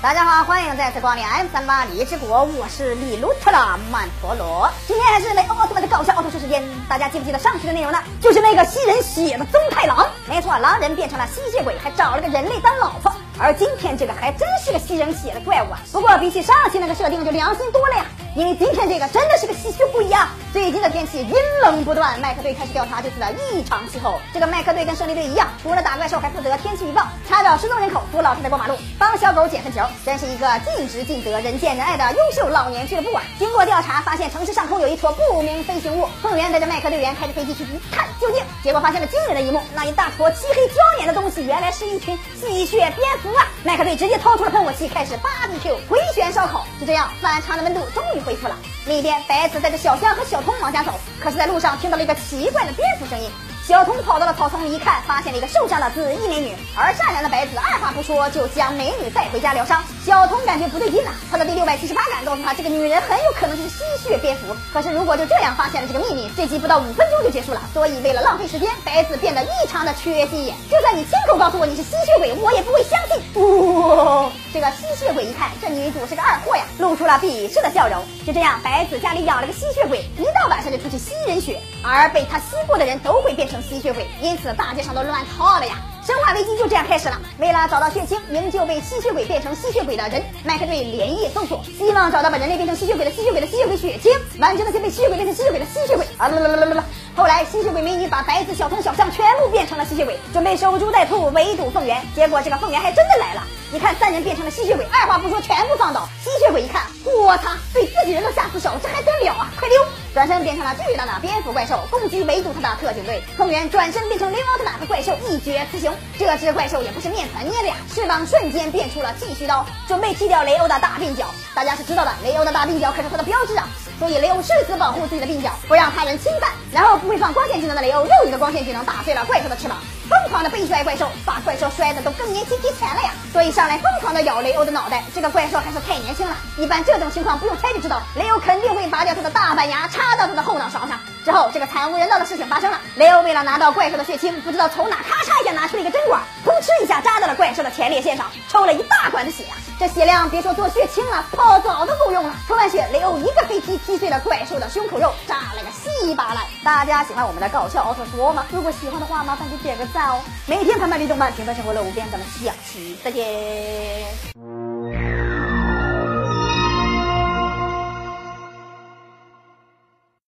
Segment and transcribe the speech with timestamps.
[0.00, 4.70] 大家好，欢迎再次光临 M 三八荔枝国，我是李路特拉曼陀罗。
[4.86, 7.98] 今天还是雷欧奥特曼的搞笑奥特曼时间，大家记不记得上期的内容呢？
[8.20, 10.08] 就是那个吸人血的宗太郎。
[10.28, 13.12] 没错，狼人变成了吸血鬼，还找了个人类当老婆。
[13.40, 15.80] 而今天这个还真是个吸人血的怪物啊！
[15.90, 18.04] 不过比起上期那个设定就良心多了呀，
[18.38, 20.28] 因为今天这个真的是个吸血鬼呀！
[20.52, 24.20] 最近的天气阴冷不断，麦克队开始调查这次的异常气候。
[24.32, 33.24] 这个麦克队跟胜利队一样，除了打怪兽，还负责天气预报、查找失踪人口、扶老太太过马路、帮小狗捡粪球，真是一个尽职尽责、人见人爱的优秀老年俱乐部啊！
[33.40, 36.06] 经过调查，发现城市上空有一坨不明飞行物。
[36.22, 43.48] 凤元带着麦克队员开着飞机去一探究竟，结果发现了惊人的一幕：那一大坨漆黑焦黏的东西，原来是一群吸血蝙蝠啊！
[43.64, 46.64] 麦克队直接掏出了喷火器，开始 BBQ 回旋烧烤。
[46.78, 48.54] 就这样，反常的温度终于恢复了。
[48.86, 53.30] 另一边，白子带着小香和小通往家走，可是，在路上听到了一个奇怪的蝙蝠声音。
[53.68, 59.84] 小童跑到了草丛里一看，发现了一个受伤的紫衣美女，而善良的白子二话不说就将美女带回家疗伤。
[60.06, 64.56] 小童感觉不对劲了，他的第六百七十八感告诉他，这个女人很有可能是吸血蝙蝠。
[64.72, 67.60] 可是如果就这样发现了这个秘密，这集不到五分钟就结束了。
[67.74, 70.56] 所以为了浪费时间，白子变得异常的缺心眼。
[70.70, 73.20] 就算你亲口告诉我你是吸血鬼，我也不会相信。
[73.34, 78.02] 呜，这个吸血鬼一看这女主是个二货呀，露出了鄙视的笑容。
[78.26, 83.57] 就这样，白子家里养了个吸血鬼，一到晚上就出去吸人血，而被他吸过的人都会变成。
[83.62, 85.74] 吸血鬼，因此大街上都乱套了呀！
[86.06, 87.20] 生化危机就这样开始了。
[87.38, 96.06] 为了找到血清，营救被吸血鬼变成吸血鬼的人，麦克队连夜搜索，希望找到把人类变成吸血鬼的吸血鬼的吸血鬼血清，挽救那些被吸血鬼变成吸血鬼的吸血鬼。
[96.16, 96.84] 啊啦啦啦啦啦！
[97.14, 102.00] 后来吸血鬼美女把白子、小童、小象全部变成了吸血鬼，准备守株待兔围堵凤元。
[102.14, 103.42] 结果这个凤元还真的来了。
[103.70, 106.08] 你看三人变成了吸血鬼，二话不说全部放倒。
[106.24, 109.52] 吸血鬼一看，我擦，对自己人都下死手，这还得了啊！
[109.58, 109.84] 快溜！
[110.18, 113.22] 转身变成了巨大的蝙蝠怪兽，攻击围堵他的特警队。
[113.36, 115.94] 凤元转身变成雷奥特曼怪兽一决雌雄。
[116.18, 117.68] 这只怪兽也不是面团捏的。
[117.68, 121.26] 呀，翅膀瞬间变出了剃须刀，准备剃掉雷欧的大鬓角。
[121.54, 123.28] 大家是知道的，雷欧的大鬓角可是他的。
[123.28, 125.26] 标志啊，所以雷欧誓死保护自己的。
[125.26, 126.50] 鬓角，不让他人侵犯。
[126.72, 127.82] 然后不会放光线技能的。
[127.82, 129.76] 雷欧，又一个光线技能打碎了怪兽的翅膀。
[130.08, 130.48] 疯狂的。
[130.48, 132.00] 背摔怪兽，把怪兽摔的。
[132.00, 133.10] 都更年期提前了呀！
[133.30, 134.70] 所以上来疯狂的咬雷欧的。
[134.70, 135.04] 脑袋。
[135.14, 140.42] 这个怪兽还是太年轻了，一般这种情况不用猜就知道，雷欧肯定会拔掉他的大板牙，插到他的。
[140.42, 140.98] 后脑勺上。
[141.22, 142.24] 之后，这个惨无人道的。
[142.24, 142.80] 事情发生了。
[142.96, 149.56] 雷欧为了拿到怪兽的血清，不知道从哪咔嚓一下拿出了一个针管，砰哧一下扎到了怪兽的前列腺上，抽了一大管的血啊！
[149.76, 152.32] 这血量别说做血清了，泡澡都够用了。
[152.46, 156.44] 抽完血，雷欧一个飞踢踢碎了怪兽的胸口肉，炸了个稀巴烂。
[156.62, 158.46] 大家喜欢我们的搞笑奥特说吗？
[158.52, 160.20] 如果喜欢的话，麻烦就点个赞哦。
[160.46, 164.57] 每天陪伴你动漫，平凡生活乐无边，咱们下期再见。